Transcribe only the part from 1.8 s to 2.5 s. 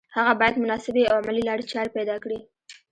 پیدا کړي